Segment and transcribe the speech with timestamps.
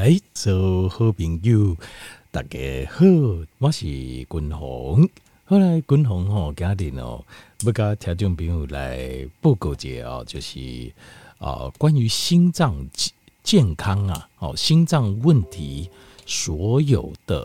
[0.00, 1.76] 来，做好朋友，
[2.30, 3.04] 大家好，
[3.58, 5.08] 我是君鸿。
[5.44, 7.24] 后来君鸿吼家庭哦，
[7.64, 10.92] 要甲听众朋友来报告一下哦，就是
[11.38, 12.76] 啊，关于心脏
[13.42, 15.90] 健康啊，哦，心脏问题
[16.24, 17.44] 所有的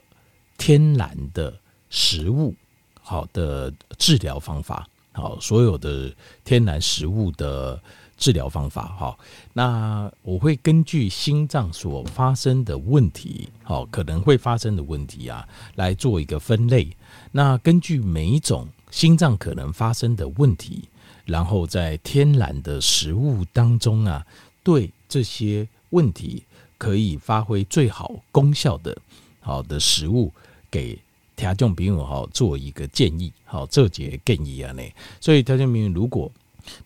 [0.56, 1.52] 天然的
[1.90, 2.54] 食物，
[3.02, 6.14] 好的治疗方法，好，所有的
[6.46, 7.82] 天然食物的。
[8.16, 9.18] 治疗方法哈，
[9.54, 16.96] 那我会根据心脏所发生的问题，好，可能会发生的问题啊，来做一个分类。
[17.32, 20.88] 那根据每一种心脏可能发生的问题，
[21.26, 24.26] 然后在天然的食物当中啊，
[24.64, 26.44] 对这些问题
[26.78, 28.96] 可以发挥最好功效的
[29.42, 30.32] 好的食物，
[30.72, 30.98] 给
[31.36, 34.84] 听众朋友好做一个建议，好，这节建议啊呢，
[35.20, 36.32] 所以听众朋友如果。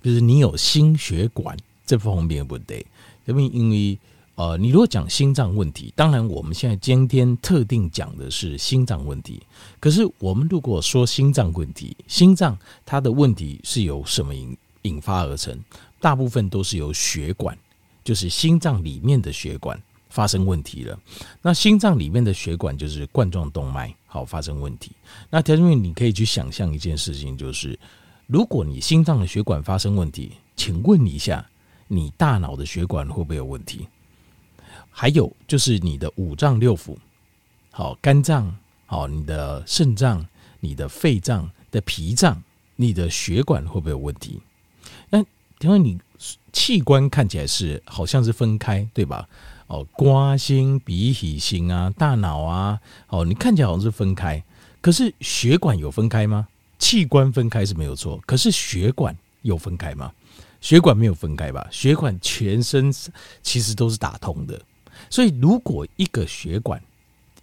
[0.02, 2.86] 比如你有心血管这方面的问题，
[3.26, 3.98] 因为因为
[4.36, 9.42] 呃，你如果讲心脏问题，当然我们现在今天特定讲的是心脏问题。
[9.80, 15.58] 可是我们如果说心脏问题，心脏它的问题是由什么引引发而成？
[16.00, 17.58] 大部分都是由血管，
[18.04, 21.00] 就是心脏里面的血管发生问题了。
[21.42, 24.92] 那心脏里面的血管就是冠状动脉，好发生问题。
[25.32, 27.78] 那条件你可以去想象一件事情，就是。
[28.28, 31.50] 如果你心脏的血管发生问题，请问一下，
[31.88, 33.88] 你大脑的血管会不会有问题？
[34.92, 36.98] 还有就是你的五脏六腑，
[37.72, 38.54] 好，肝脏，
[38.86, 40.28] 好，你的肾脏、
[40.60, 42.44] 你的肺脏的脾脏，
[42.76, 44.42] 你的血管会不会有问题？
[45.10, 45.20] 那
[45.62, 45.98] 因为你
[46.52, 49.30] 器官看起来是好像是分开，对吧？
[49.68, 54.44] 哦，瓜心、鼻脾心啊，大脑啊，哦，你看起来好像是分开，
[54.82, 56.50] 可是血管有分开吗？
[56.80, 60.12] 器官分开是没有错，可是血管有分开吗？
[60.60, 61.68] 血管没有分开吧？
[61.72, 62.94] 血管全身
[63.44, 64.60] 其实都是打通的，
[65.10, 66.82] 所以如果一个血管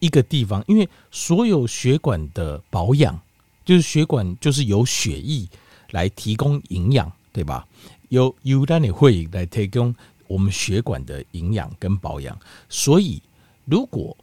[0.00, 3.18] 一个地方，因为所有血管的保养，
[3.64, 5.48] 就是血管就是由血液
[5.90, 7.66] 来提供营养，对吧？
[8.08, 9.94] 由由单你会来提供
[10.26, 12.38] 我们血管的营养跟保养，
[12.68, 13.22] 所以
[13.64, 14.16] 如果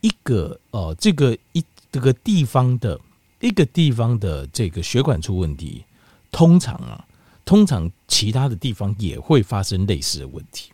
[0.00, 2.98] 一个呃这个一这个地方的。
[3.44, 5.84] 一个地方的这个血管出问题，
[6.32, 7.04] 通常啊，
[7.44, 10.70] 通常其他的地方也会发生类似的问题，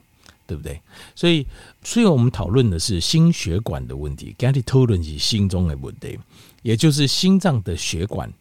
[0.46, 0.80] 对不对？
[1.16, 1.44] 所以，
[1.82, 6.16] 虽然我们讨论的是心血管的问题，跟你讨论是心中的问题，
[6.62, 8.32] 也就是心脏的血管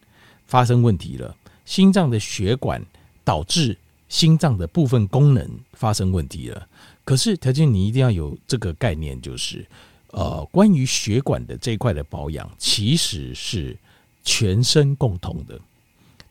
[0.46, 2.80] 发生问题了，心脏的血管
[3.24, 3.76] 导致
[4.08, 6.68] 心脏的部分功能发生问题了。
[7.04, 9.66] 可是，条件你一定要有这个概念，就是
[10.12, 13.76] 呃，关于血管的这一块的保养，其实是。
[14.22, 15.58] 全身共同的，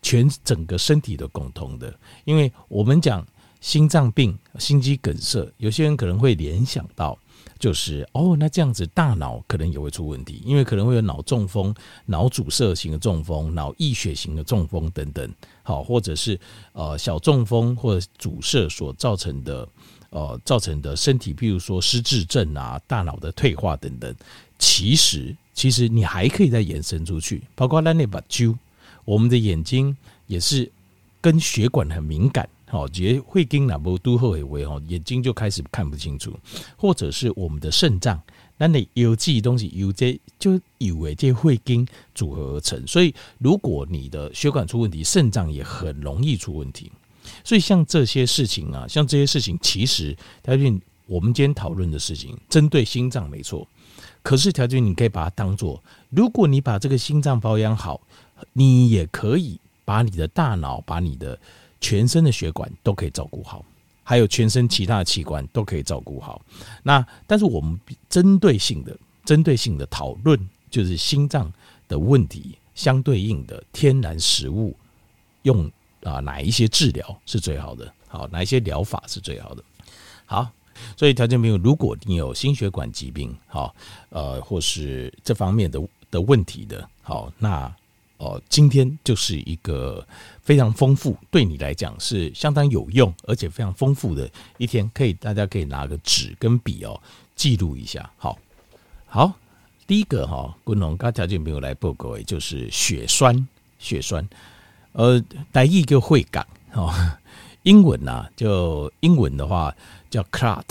[0.01, 1.94] 全整个身体的共同的，
[2.25, 3.25] 因为我们讲
[3.59, 7.17] 心脏病、心肌梗塞，有些人可能会联想到，
[7.59, 15.29] 就是哦，那这样子大脑可能也会出问题，因为可能会有脑中风、脑阻塞型的中风、脑溢血型的中风等等，
[15.63, 16.39] 好，或者是
[16.72, 19.67] 呃小中风或者阻塞所造成的
[20.09, 24.16] 呃造成的身体，譬如说失智症啊、大脑的退化等等，
[24.58, 25.36] 其实。
[25.52, 28.58] 其实你还可以再延伸出去，包括那那把揪，
[29.03, 29.94] 我们的眼睛
[30.25, 30.72] 也是
[31.20, 36.31] 跟血管很敏感，好，也会跟那波都后尾哦，眼睛就开始看不清楚，
[36.78, 38.22] 或者是我们的肾脏，
[38.56, 46.90] 那你有这些东西有这就以为这会跟组合而成，所以如果你的血管出问题，肾脏也很容易出问题。
[47.44, 50.63] 所以像这些事情啊，像这些事情，其实它就
[51.07, 53.67] 我们今天讨论的事情，针对心脏没错。
[54.22, 58.00] 可是条件，你可以把它当做，如果你把这个心脏保养好，
[58.53, 61.40] 你也可以把你的大脑、把你的
[61.81, 63.66] 全身的血管都可以照顾好，
[64.03, 66.41] 还有全身其他的器官都可以照顾好。
[66.84, 67.79] 那但是我们
[68.09, 70.38] 针对性的、针对性的讨论，
[70.69, 71.51] 就是心脏
[71.88, 74.75] 的问题，相对应的天然食物
[75.44, 75.72] 用
[76.03, 77.91] 啊哪一些治疗是最好的？
[78.07, 79.63] 好，哪一些疗法是最好的？
[80.25, 80.49] 好。
[80.95, 83.75] 所以，条件朋友，如果你有心血管疾病，好，
[84.11, 85.78] 呃，或是这方面的
[86.09, 87.69] 的问题的，好，那
[88.16, 90.07] 哦，今天就是一个
[90.41, 96.97] 非常丰富，对你来讲是相当有用，而且非常丰富的一天，可以大家可以拿个纸跟笔哦，
[97.35, 98.09] 记录一下。
[98.16, 98.40] 好，
[99.05, 99.34] 好，
[99.85, 103.45] 第一个哈，君鸿跟条件朋友来报告，也就是血栓，
[103.79, 104.25] 血栓，
[104.94, 106.91] 呃，台语叫血管，哦，
[107.64, 109.74] 英文呐、啊，就英文的话。
[110.12, 110.66] 叫 clot，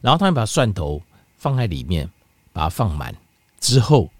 [0.00, 1.02] 然后他们把蒜头
[1.36, 2.08] 放在里面，
[2.52, 3.14] 把它放满
[3.60, 4.10] 之后，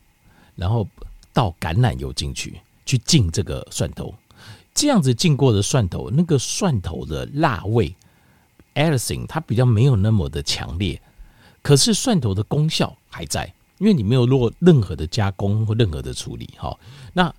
[0.56, 0.86] 然后
[1.32, 4.14] 倒橄榄油进去，去浸这个蒜头，
[4.74, 7.94] 这样子浸过的蒜头，那个蒜头的辣味
[8.74, 11.00] ，everything 它比较没有那么的强烈，
[11.62, 13.52] 可是蒜头的功效还在。
[13.78, 16.78] 因为你没有做任何的加工或任何的处理，哈，
[17.12, 17.34] 那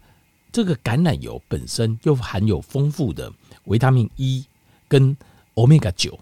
[0.55, 3.29] 这个橄榄油本身又含有丰富的
[3.65, 4.45] 维他命 E
[4.87, 5.17] 跟
[5.55, 6.17] 欧米伽九，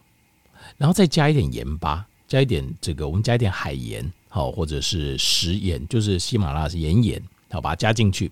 [0.76, 7.22] 然后再加一点盐巴，加一点这个我们加一点海盐，好，或者是食盐，就是喜马拉雅盐盐，
[7.52, 8.32] 好，把它加进去，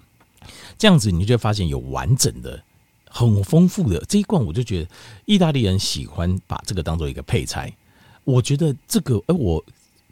[0.75, 2.63] 这样子你就会发现有完整的、
[3.07, 4.89] 很丰富的这一罐，我就觉得
[5.25, 7.71] 意大利人喜欢把这个当做一个配菜，
[8.23, 9.63] 我觉得这个，哎，我。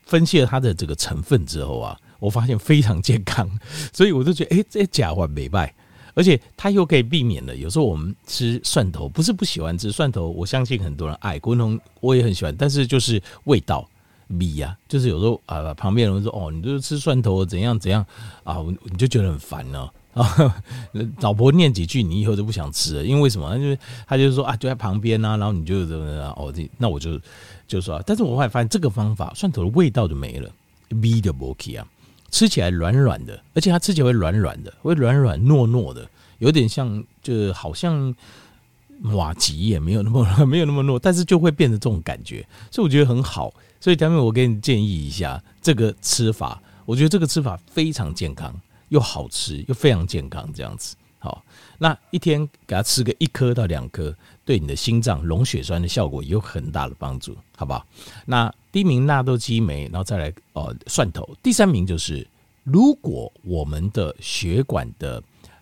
[0.06, 3.50] 分析了它的这个成分之后啊，我发现非常健康，
[3.94, 5.74] 所以我就觉得，哎、这假话没败，
[6.14, 7.56] 而且它又可以避免了。
[7.56, 13.90] 有时候我们吃蒜头，不是不喜欢吃蒜头，我相信很多人爱，国农我也很喜欢，但是就是味道
[14.28, 18.06] 米呀、啊，就是有时候啊，旁边人说，哦，你就是吃蒜头怎样怎样
[18.44, 20.56] 啊，你就觉得很烦呢啊。
[21.22, 23.50] 老婆念几句，你以后就不想吃了，因为什么？
[23.50, 27.20] 他就他就说啊，就在旁边啊，然后你就怎么怎么哦，那我就。
[27.70, 30.50] 就是说，但是我后来发现这个方法，蒜头的味道就没了
[31.00, 31.86] ，B 的 Boki 啊，
[32.30, 38.14] 吃起来软软的，而且它吃起来会软软的，会软软糯糯的，有点像，就好像
[39.02, 43.54] 马吉也没有那么 没有那么糯，但是就会变成这种感觉，所以我觉得很好。
[43.82, 48.54] 所以下面我给你建议一下这个吃法，我觉得这个吃法非常健康，
[48.90, 50.96] 又好吃，又非常健康，这样子。
[51.20, 51.44] 好，
[51.78, 54.16] 那一天给他吃个一颗到两颗。
[54.46, 57.86] 对你的心脏溶血栓的效果有很大的帮助，好不好？
[58.26, 62.28] 那第一名纳豆激酶，然后再来呃蒜头，第三名就是
[62.64, 65.22] 如果我们的血管的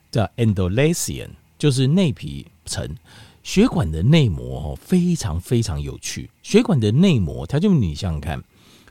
[0.10, 2.96] 叫 endothelium，就是内皮层
[3.44, 6.30] 血管的内膜哦，非常非常有趣。
[6.42, 8.42] 血管的内膜，它就你想想看，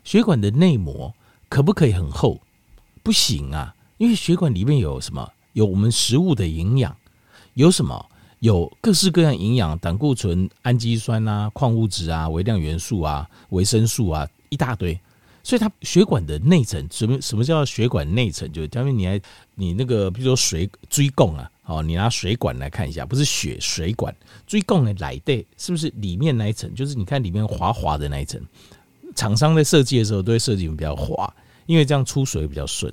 [0.05, 1.15] 血管的内膜
[1.49, 2.39] 可不可以很厚？
[3.03, 5.33] 不行啊，因为血管里面有什么？
[5.57, 6.95] 有我们食物的营养，
[7.55, 8.07] 有什么？
[8.41, 15.01] 有各式各样营养，胆固醇、氨基酸啊、矿物质啊、微量元素啊、维生素啊，一大堆。
[15.43, 18.53] 所以它血管的内层，什么什么叫血管内层？
[18.53, 19.19] 就是假如你还
[19.55, 24.15] 你那个，比如说水椎供啊，哦，你拿水管来看一下，不是血水管，
[24.47, 26.75] 椎供的来对，是不是里面那一层？
[26.75, 28.39] 就是你看里面滑滑的那一层。
[29.15, 31.35] 厂商在设计的时候都会设计比较滑，
[31.65, 32.93] 因为这样出水比较顺。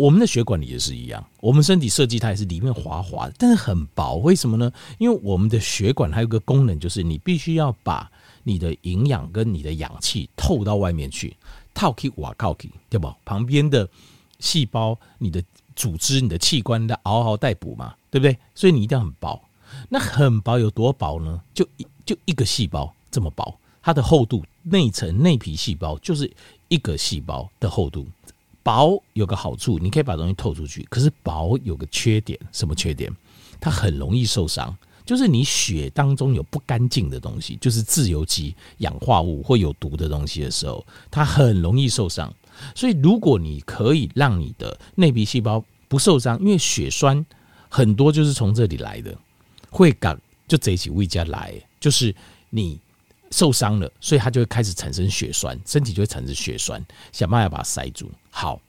[0.00, 4.14] 我们的血管里也是一样，我们身体设计它也是里面滑滑的，但是很薄。
[4.14, 4.72] 为什么呢？
[4.96, 8.10] 因为我们的血管还有个功能，就是你必须要把
[8.42, 11.36] 你的营养跟你的氧气透到外面去，
[11.74, 13.12] 透气瓦靠气，对不？
[13.26, 13.86] 旁边的
[14.38, 15.44] 细胞、你的
[15.76, 18.34] 组织、你的器官的嗷嗷待哺嘛，对不对？
[18.54, 19.38] 所以你一定要很薄。
[19.90, 21.42] 那很薄有多薄呢？
[21.52, 26.32] 就一就一个细胞这么薄，它的厚度，内层内皮细胞就是
[26.68, 28.08] 一个细胞的厚度。
[28.62, 30.86] 薄有个好处，你可以把东西透出去。
[30.90, 33.10] 可是薄有个缺点，什么缺点？
[33.60, 34.76] 它很容易受伤。
[35.04, 42.32] 就是你血当中有不干净的东西，就是自由基、氧化物或有毒的东西的时候，它很容易受伤。
[42.74, 47.24] 所以，如果你可以让你的内皮细胞不受伤，因为血栓
[47.68, 49.16] 很多就是从这里来的，
[49.70, 52.14] 会感就这起胃家来，就是
[52.50, 52.78] 你。
[53.30, 58.10] 受伤了，所以它就会开始产生血栓，身体就会产生血栓，想办法把它塞住。
[58.30, 58.60] 好，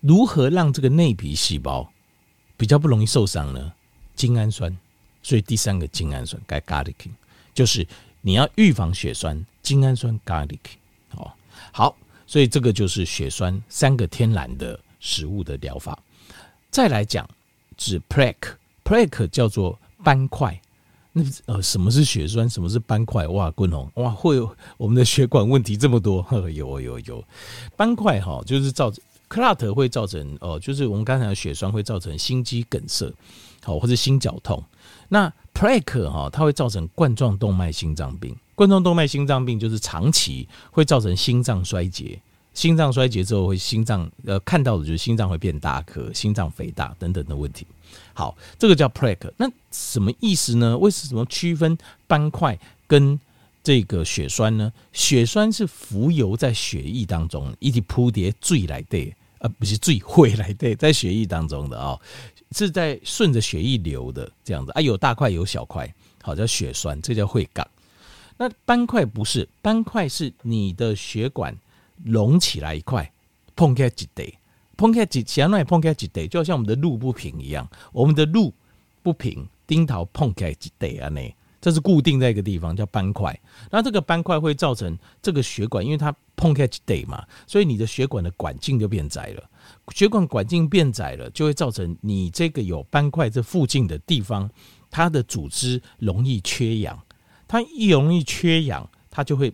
[0.00, 1.88] 如何让这个内皮细胞
[2.56, 3.72] 比较不容易受伤呢？
[4.16, 4.76] 精氨酸，
[5.22, 6.94] 所以第三个精氨酸该 garlic，
[7.54, 7.86] 就是
[8.20, 10.60] 你要预防血栓，精氨酸 garlic。
[11.12, 11.32] 哦，
[11.72, 11.96] 好，
[12.26, 15.96] 所以这个就是血栓三个天然的食物的疗法。
[16.70, 17.28] 再来讲，
[17.76, 20.60] 指 plaque，plaque 叫做斑块。
[21.16, 22.50] 那呃，什么是血栓？
[22.50, 23.24] 什么是斑块？
[23.28, 26.20] 哇，滚红哇，会有我们的血管问题这么多？
[26.22, 27.24] 呵，有有有，
[27.76, 33.14] 斑块哈，就是造成 clot 会造成哦，就是我们刚才的血栓会造成心肌梗塞，
[33.62, 34.60] 好或者心绞痛。
[35.08, 38.34] 那 plaque 哈，它会造成冠状动脉心脏病。
[38.56, 42.20] 冠状动脉心脏病就是长期会造成心脏衰竭，
[42.54, 47.64] 心脏衰竭之后会心脏呃看到的就是心脏会变大颗、心脏肥大等等的问题。
[48.14, 50.78] 好，这个叫 plaque，那什么意思呢？
[50.78, 53.18] 为什么区分斑块跟
[53.62, 54.72] 这个血栓呢？
[54.92, 62.00] 血栓是浮游在血液当中，一起铺叠坠来的，呃，不是坠会来的，在血液当中的啊、哦，
[62.52, 65.92] 是在顺着血液流的这样子啊，有大块有小块，
[66.22, 67.66] 好叫血栓，这叫会港。
[68.36, 71.56] 那斑块不是，斑块是你的血管
[72.04, 73.10] 隆起来一块，
[73.56, 74.34] 碰开几得。
[74.76, 78.52] 碰开几，相当于碰开几得，就好像我们的路不平一样，我们的路
[79.02, 81.08] 不平，钉头碰开几得啊？
[81.08, 81.20] 呢，
[81.60, 83.38] 这是固定在一个地方，叫斑块。
[83.70, 89.50] 那这个斑块会造成这个血管，因为它碰开几得嘛，所以你的血管的管径就变窄了。
[89.94, 94.50] 血管管径变窄了，就会造成你这个有斑块这附近的地方，
[94.90, 96.98] 它的组织容易缺氧。
[97.46, 99.52] 它一容易缺氧，它就会。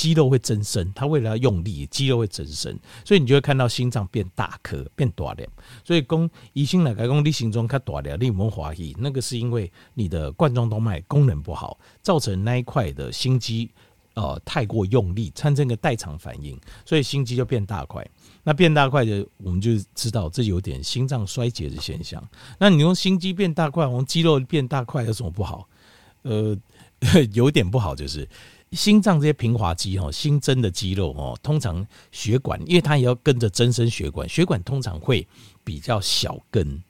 [0.00, 5.46] 肌肉会增生，它为了要用力，肌肉会增生，所以你就会看到心脏变大颗、变大了。
[5.84, 13.70] 所以供医生来讲，你心脏它大了，你莫怀疑，那个是因为你的冠状动脉功能不好，造成那一块的心肌
[14.14, 18.02] 呃太过用力，产生个代偿反应，所以心肌就变大块。
[18.42, 22.26] 那变大块的，我们就知道这有点心脏衰竭的现象。
[22.58, 25.68] 那你用心肌变大块，用肌肉变大块有什么不好？
[26.22, 26.56] 呃，
[27.34, 28.26] 有点不好就是。
[28.72, 35.26] 心脏这些平滑肌哈，新增的肌肉哦，通常血管，因为它也要跟着增生血管，血管通常会
[35.64, 36.80] 比较小根，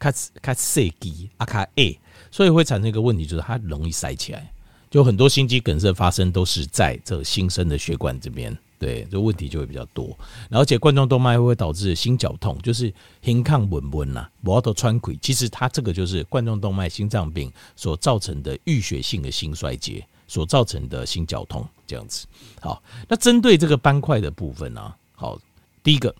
[0.00, 1.96] 卡卡细肌啊卡 A，
[2.32, 4.50] 所以会产生一个问题，就是它容易塞起来，
[4.90, 10.18] 就很多心肌梗塞发生都是在这新生的血管这边，对，这问题就会比较多。
[10.50, 12.92] 而且冠状动脉会导致心绞痛，就是
[13.22, 20.04] 心抗稳稳呐，摩托穿溃，其实它这个就是冠状动脉心脏病所造成的淤血性的心衰竭。
[20.28, 22.26] 所造成的心绞痛这样子，
[22.60, 25.36] 好，那针对这个斑块的部分呢、好，
[25.82, 26.14] 第一个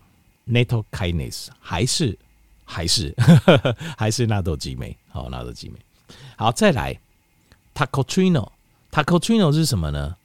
[0.49, 2.19] nattokinase 还是
[2.65, 3.15] 还是
[3.97, 5.79] 还是纳豆激酶，好，纳豆激酶，
[6.37, 6.99] 好，再来
[7.75, 8.51] tacotrino
[8.91, 10.17] tacotrino 是什么呢？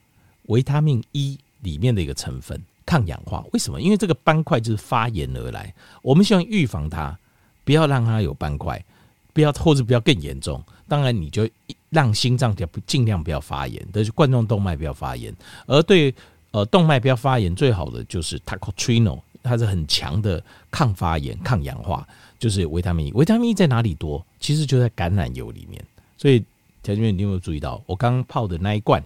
[0.47, 3.43] 维他命 E 里面的一个成分，抗氧化。
[3.53, 3.79] 为什么？
[3.81, 7.17] 因为这个斑块就是发炎而来，我们希望预防它，
[7.63, 8.83] 不要让它有斑块，
[9.31, 10.61] 不要或者不要更严重。
[10.87, 11.49] 当然，你就
[11.93, 15.33] 让心脏不尽量不要发炎，但是冠状动脉不要发炎。
[15.67, 16.13] 而对
[16.49, 22.05] 呃动脉不要发炎，最好的就是 tocotrienol，它是很强的抗发炎、抗氧化，
[22.39, 23.11] 就是维他命 E。
[23.13, 24.25] 维他命 E 在哪里多？
[24.39, 25.79] 其实就在橄榄油里面。
[26.17, 26.43] 所以
[26.81, 29.03] 条件，你有没有注意到我刚泡的那一罐，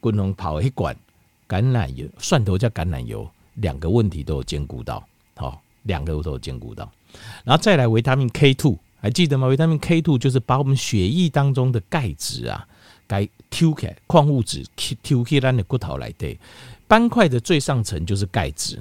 [0.00, 0.96] 滚龙泡一罐
[1.48, 6.88] 橄榄油，蒜头加橄榄油，两个问题都有兼顾到，好，两个都有兼顾到。
[7.42, 8.78] 然后再来维他命 K two。
[9.02, 9.48] 还记得吗？
[9.48, 12.64] 维他命 K2 就是把我们血液当中的钙质啊，
[13.08, 14.64] 该抽开矿物质
[15.02, 16.38] 抽开咱的骨头来对。
[16.86, 18.78] 斑块的最上层就是钙质，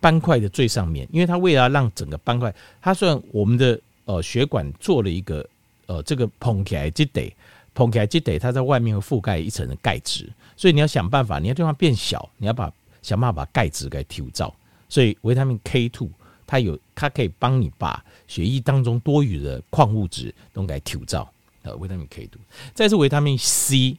[0.00, 5.46] 斑块的最上面，因为它为了让整个斑块，它虽然我们的呃血管做了一个
[5.84, 7.30] 呃这个膨起来，就得
[7.74, 10.26] 膨起来就得它在外面会覆盖一层的钙质，
[10.56, 14.54] 所以你要想办法，你要让它变小，你要把想办法把钙质给提造，
[14.88, 16.08] 所以维他命 K2。
[16.50, 21.32] 它有，它可以帮你把血液当中多余的矿物质都给提造。
[21.62, 22.40] 呃，维他命 K 度，
[22.74, 23.96] 再是维他命 C，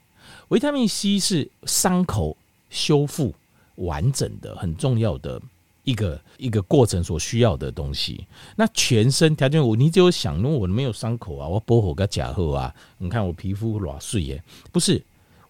[0.49, 2.35] 维他命 C 是伤口
[2.69, 3.33] 修复
[3.75, 5.41] 完整的很重要的
[5.85, 8.27] 一个一个过程所需要的东西。
[8.57, 14.43] 那全身条件我，你只有想，因为我没有伤口啊，我保护个甲后啊，你看我皮肤软碎耶，
[14.73, 15.01] 不是，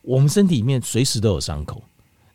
[0.03, 1.81] 我们身体里面随时都有伤口，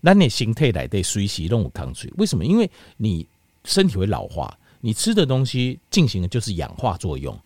[0.00, 2.44] 那你心态来对随时都有抗水，为什么？
[2.44, 3.24] 因为你。
[3.66, 7.38] 身体会老化，你吃的东西进行的就是氧化作用，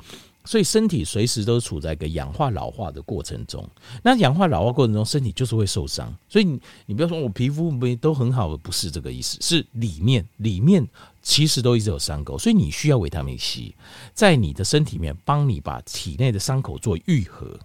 [0.44, 3.68] 所以身体随时都处在一个氧化老化的过程中。
[4.02, 6.14] 那氧化老化过程中，身体就是会受伤。
[6.28, 10.86] 所以你你不要说我皮肤没都很好，不是这个意思，是里面里面
[11.22, 13.74] 其实都一直有伤口，所以你需要维他命 C
[14.12, 17.58] 在你的身体里面帮你把体内的伤口做愈合。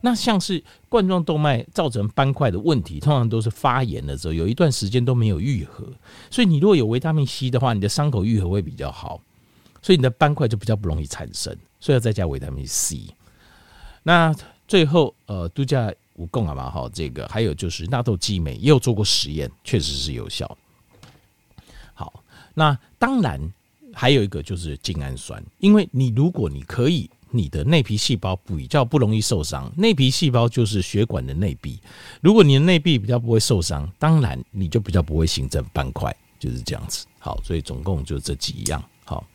[0.00, 5.86] 那像是冠状动脉造成斑块的问题，通常都是发炎的时候，有一段时间都没有愈合。
[6.30, 9.20] 所以你如果有维他命 C 的话，你的伤口愈合会比较好，
[9.82, 11.56] 所以你的斑块就比较不容易产生。
[11.78, 13.08] 所以要再加维他命 C。
[14.02, 14.34] 那
[14.68, 20.56] 最后呃，度假蜈蚣啊嘛哈，这个还有就是纳豆激酶也有做过实验，确实是有效。
[21.94, 22.22] 好，
[22.54, 23.40] 那当然
[23.92, 31.80] 还有一个就是精氨酸，因为你如果你可以，你的内皮细胞比较不容易受伤，内皮细胞就是血管的内壁，
[32.20, 37.06] 如果你的内壁比较不会受伤，当然你就比较不会形成斑块，就是这样子。
[37.18, 38.82] 好，所以总共就这几样。
[39.04, 39.26] 好，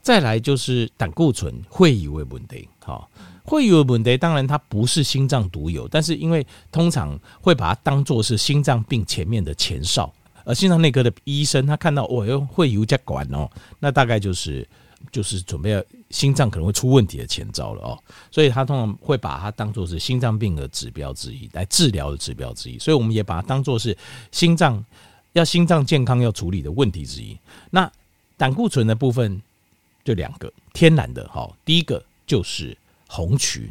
[0.00, 2.68] 再来就是胆固醇会有问题。
[2.78, 3.10] 好。
[3.44, 14.66] 会有问题，当然它不是心脏独有，但是因为通常会把它当做是心脏病前面的前哨，而心脏内科的医生他看到哦哟会有这管哦，那大概就是
[15.10, 17.98] 就是准备要心脏可能会出问题的前兆了哦，
[18.30, 23.96] 所以他通常会把它当做是心脏病的指标之一来治疗的指标之一，所以我们也把它当做是
[24.30, 24.84] 心脏
[25.32, 27.36] 要心脏健康要处理的问题之一。
[27.70, 27.90] 那
[28.36, 29.40] 胆固醇的部分
[30.04, 32.76] 就两个天然的哈，第一个就是。
[33.14, 33.70] 红曲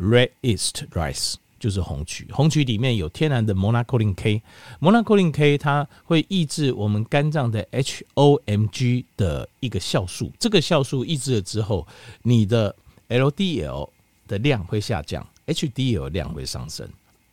[0.00, 11.86] （red East rice） 就是红曲，红曲里面有天然的 monacolin K，monacolin K 它会抑制我们肝脏的 HOMG 的一个酵素，这个酵素抑制了之后，
[12.22, 12.74] 你的
[13.08, 13.90] LDL
[14.26, 16.88] 的量会下降，HDL 量会上升，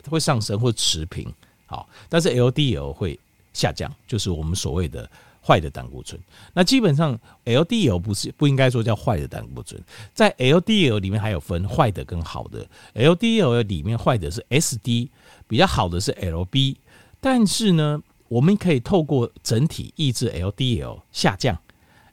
[0.10, 1.32] 会上升或持平，
[1.66, 3.20] 好，但是 LDL 会
[3.56, 5.10] 下降，就是我们所谓的。
[5.48, 6.20] 坏的胆固醇，
[6.56, 9.80] 那基本上 LDL 不是不应该说叫坏的胆固醇，
[10.12, 15.08] 在 LDL 里面还有分坏的跟好的，LDL 里面坏的是 SD，
[15.48, 16.78] 比较好的是 LB，
[17.22, 21.56] 但是呢，我们可以透过整体抑制 LDL 下降，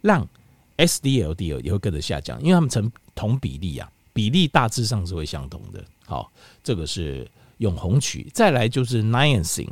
[0.02, 0.28] 让
[0.76, 5.82] SDLDL 也会跟着下降，因为它们成同比例啊，比例大致上是会相同的。
[6.04, 6.30] 好，
[6.62, 9.70] 这个是用红曲，再来就是 Niacin，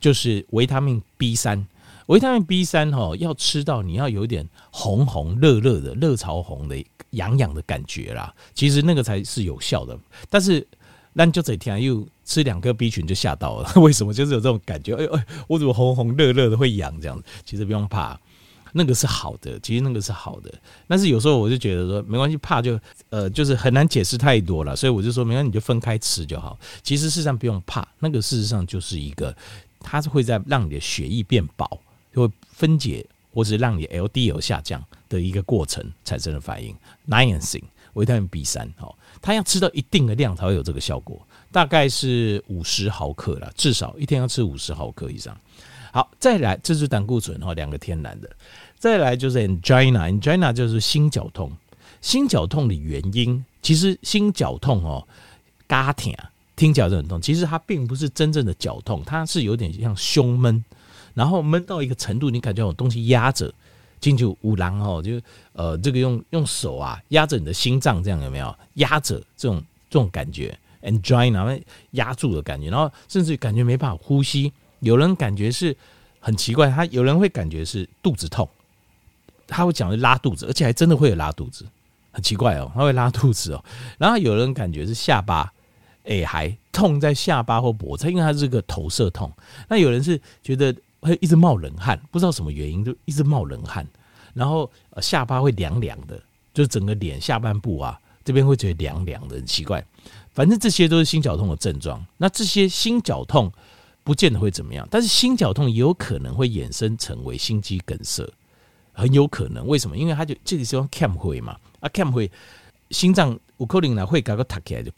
[0.00, 1.66] 就是维他命 B 三。
[2.06, 6.76] 维他命 B 三哈，要吃到你要有点红红热热的热潮红的
[7.10, 9.98] 痒痒的感觉啦，其实那个才是有效的。
[10.30, 10.64] 但是
[11.12, 14.14] 那就这天又吃两颗 B 群就吓到了， 为什么？
[14.14, 17.24] 就是有这种感觉，哎呦哎，我怎么红红热热的会痒这样子？
[17.44, 18.16] 其实不用怕，
[18.72, 20.54] 那个是好的，其实那个是好的。
[20.86, 22.78] 但是有时候我就觉得说没关系，怕就
[23.08, 26.56] 呃就是很难解释太多了，所以我就说没关系，你就分开吃就好。
[26.84, 29.34] 其实事实上不用怕，那个事实上就是一个，
[29.86, 31.80] 它是会在让你的血液变薄。
[32.12, 36.74] 就会分解或是让你 LDL 下降的一个过程产生的反应。
[37.06, 41.20] Niacin 维他命 B 三，哦，它要吃到一定的量才会有这个效果，
[41.52, 45.38] 大概是五十毫克啦，至少一天要吃五十毫克以上。
[45.92, 48.30] 好，再来，这是胆固醇哈，两个天然的。
[48.78, 51.52] 再来就是 angina，angina 就是心绞痛。
[52.00, 55.06] 心绞痛的原因，其实心绞痛哦，
[55.66, 56.10] 嘎疼，
[56.56, 60.64] 听起来就很痛，其实它并不是真正的绞痛，它是有点像胸闷。
[61.14, 63.52] 然后闷到一个程度，你感觉有东西压着，
[64.00, 65.20] 进去五郎哦，就
[65.52, 71.60] 呃这个用用手啊压着你的心脏，这样有没有压着这种这种感觉？angina
[71.92, 74.52] 压住的感觉，然后甚至感觉没办法呼吸。
[74.80, 75.74] 有人感觉是
[76.20, 78.46] 很奇怪，他有人会感觉是肚子痛，
[79.46, 81.64] 他会讲是拉肚子，而且还真的会有拉肚子，
[82.12, 83.64] 很奇怪哦，他会拉肚子哦。
[83.96, 85.50] 然后有人感觉是下巴，
[86.06, 89.30] 哎还痛在下巴或脖子，因为它是个投射痛。
[89.68, 90.74] 那有人是觉得。
[91.02, 93.86] 会一直冒冷汗，不知道什么原因就一直冒冷汗，
[94.34, 94.68] 然后
[95.00, 96.20] 下巴会凉凉的，
[96.52, 99.84] 就整个脸下半部啊这边会觉得凉凉的，很奇怪。
[100.32, 102.04] 反正这些都是心绞痛的症状。
[102.16, 103.52] 那这些心绞痛
[104.02, 108.28] 不见得会怎么样，但是心绞痛也有可能会衍生成为心肌梗塞，
[108.92, 109.64] 很有可能。
[109.64, 109.96] 为什么？
[109.96, 112.28] 因为他就这个地方 cam 会嘛，啊 cam 会
[112.90, 114.90] 心脏有可能呢会搞个塌起来，就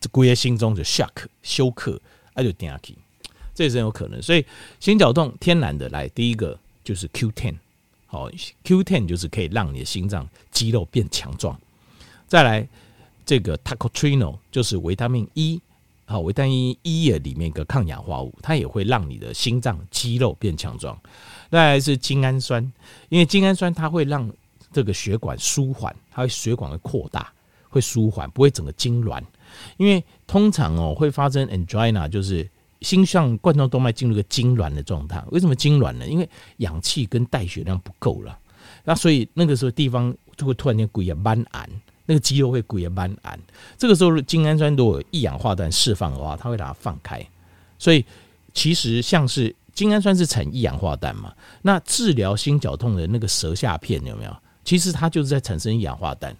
[0.00, 2.00] 这归在心中就 shock 休克，
[2.34, 2.94] 啊就掉下去。
[3.54, 4.44] 这也是很有可能，所以
[4.78, 7.56] 心绞痛天然的来，第一个就是 Q10，
[8.06, 8.30] 好
[8.64, 11.58] ，Q10 就是可以让你的心脏肌肉变强壮。
[12.28, 12.68] 再来
[13.24, 15.60] 这个 Takotrieno 就是维他命 E，
[16.04, 20.98] 好，维他命 E 的里面一个抗氧化物，它也会让你的心脏肌肉变强壮。
[21.50, 22.62] 再来是精氨酸，
[23.08, 24.30] 因为精氨酸它会让
[24.70, 27.32] 这个血管舒缓，它会血管会扩大，
[27.68, 29.22] 会舒缓，不会整个痉挛。
[29.76, 32.48] 因为通常哦会发生 angina 就是。
[32.82, 36.06] 心脏冠状动脉进入一个痉挛的状态，为什么痉挛呢？
[36.06, 38.38] 因为氧气跟带血量不够了，
[38.84, 41.68] 那所以那个时候地方就会突然间鬼也蛮暗，
[42.04, 43.40] 那个肌肉会鬼也蛮暗。
[43.78, 47.26] 这个时候精氨酸如果一氧化氮释放的话，它会把它放开。
[47.78, 48.04] 所以
[48.52, 54.36] 其实像是精氨酸是产一氧化氮嘛，那治疗心绞痛的那个舌下片有没有？
[54.64, 56.36] 其实它就是在产生一氧化氮，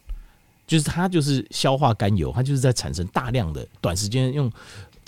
[0.66, 4.50] 就是它就是消化甘油，它就是在产生大量的短时间用。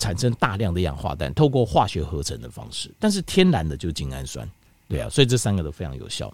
[0.01, 4.49] 产生大量的氧化氮，透过化学合成的方式，但是天然的就是精氨酸，
[4.87, 6.33] 对啊，所以这三个都非常有效。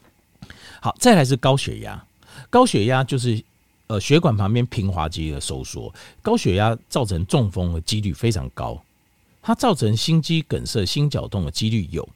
[0.79, 2.05] 好，再来是高血压，
[2.51, 3.43] 高血压就是
[3.87, 8.79] 呃血管旁边平滑肌的收缩，高血压造成中风的几率非常高。
[9.41, 12.07] 它造成心肌梗塞、心绞痛的几率有，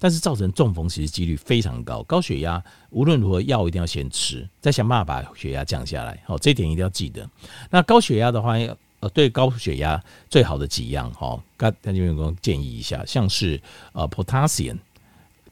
[0.00, 2.02] 但是造成中风其实几率非常高。
[2.02, 6.20] 高血压无论如何药一定要先吃，再想办法把血压降下来。
[6.26, 7.28] 好，这一点一定要记得。
[7.70, 8.54] 那高血压的话，
[9.00, 13.60] 呃，对高血压最好的几样哈，刚才就有建议一下，像是
[13.92, 14.78] 呃，potassium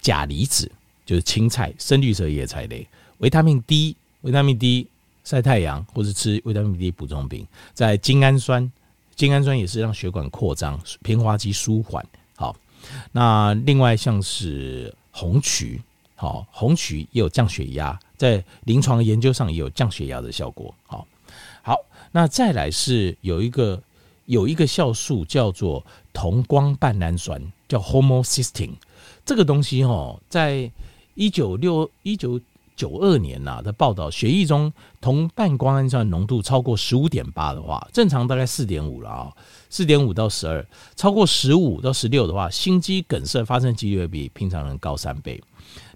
[0.01, 0.71] 钾离子，
[1.07, 2.87] 就是青菜、深绿色叶菜类，
[3.19, 4.87] 维他命 D，维他命 D
[5.25, 8.71] 晒太阳或者吃维他命 D 补充品，在精氨酸。
[9.17, 12.07] 精氨酸也是让血管扩张、平滑肌舒缓。
[13.13, 15.83] 那另外像是红曲，
[16.15, 20.75] 好，红曲也有降血压，在临床研究上也有降血压的效果。
[20.87, 21.07] 好，
[21.63, 21.77] 好，
[22.13, 23.83] 那再来是有一个
[24.27, 28.75] 有一个酵素叫做同光半氨酸，叫 homocysteine。
[29.25, 30.71] 这个东西哦，在
[31.15, 32.41] 一九六一九。
[32.79, 39.33] 九二年呐的报道，血液中同半胱氨酸浓度超过十五点八的话，正常大概四点五了啊，
[39.69, 40.65] 四点五到十二，
[40.95, 45.43] 超过十五到十六的话，心肌梗塞发生几率比平常人高三倍。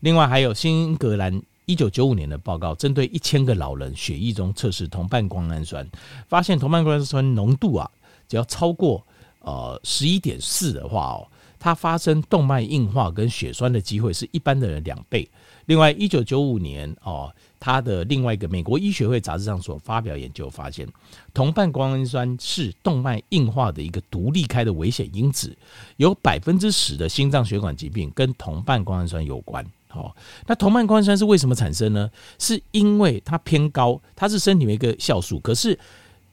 [0.01, 5.89] 另外还有新英格兰一九九五年的报告，针对一千个老人血液中测试同半胱氨酸，
[6.27, 7.89] 发现同半胱氨酸浓度啊，
[8.27, 9.07] 只要超过
[9.43, 11.29] 呃十一点四的话哦，
[11.59, 15.29] 它发生动脉硬化跟血栓的机会是一般的人两倍。
[15.67, 20.89] 另外，一九九五年哦，他的另外一个美国医学会杂志上所发表研究发现，
[21.33, 25.57] 同半胱氨酸是动脉硬化的一个独立开的危险因子，
[25.99, 29.65] 有百分之十的心脏血管疾病跟同半胱氨酸有关。
[29.87, 30.17] 好，
[30.49, 32.11] 那同半胱氨酸是为什么产生呢？
[32.41, 35.79] 是因为它偏高，它是身体的一个酵素，可是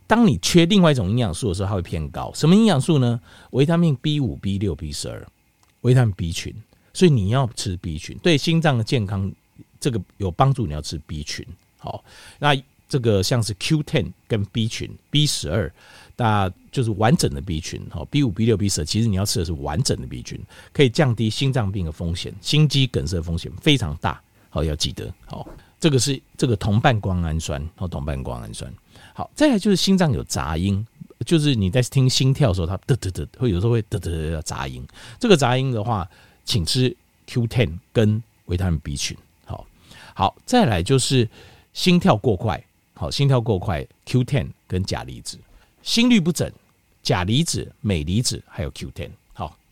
[0.10, 2.32] 当你缺另外一种营养素的时候，它会偏高。
[2.34, 3.22] 什么营养素呢？
[3.52, 5.24] 维他命 B 五、B 六、B 十二，
[5.82, 6.52] 维他命 B 群。
[6.92, 9.32] 所以你要吃 B 群，对心脏的健康
[9.80, 10.66] 这个有帮助。
[10.66, 11.46] 你要吃 B 群，
[11.78, 12.04] 好，
[12.40, 15.72] 那这个像是 Q10 跟 B 群、B 十二，
[16.18, 20.42] 那就是完整的 B 群，好，B 五、B 六、B 十二，其实你要吃的是完整的 B 群，
[20.74, 24.20] 可以降低心脏病的风险，心肌梗塞风险非常大，
[24.50, 25.48] 好，要记得，好，
[25.80, 28.74] 这个是这个同半胱氨酸，好，同半胱氨酸，
[29.14, 30.86] 好，再来就是心脏有杂音，
[31.26, 34.86] 就是你在听心跳的时候，它嘚嘚嘚，会有时候会嘚嘚嘚杂音，
[35.20, 36.10] 这个杂音的话。
[36.46, 39.16] 请吃 Q10 跟维他命 B 群，
[39.46, 39.68] 好，
[40.16, 41.30] 好，再来就是
[41.74, 42.66] 心跳过快，
[42.96, 45.38] 好，心跳过快 Q10 跟钾离子，
[45.84, 46.52] 心律不整，
[47.04, 49.12] 钾离子、镁离子还有 Q10，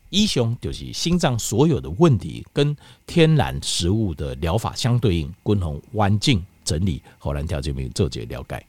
[0.08, 8.64] 好，医雄就是心脏所有的问题跟天然食物的疗法相对应，均衡环境整理，后来调节名做解了解。